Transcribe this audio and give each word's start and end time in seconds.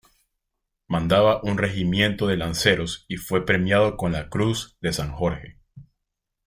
Mandaba 0.87 1.41
un 1.43 1.59
regimiento 1.59 2.25
de 2.25 2.35
lanceros 2.35 3.05
y 3.07 3.17
fue 3.17 3.45
premiado 3.45 3.97
con 3.97 4.13
la 4.13 4.29
Cruz 4.29 4.75
de 4.81 4.93
San 4.93 5.11
Jorge. 5.11 5.59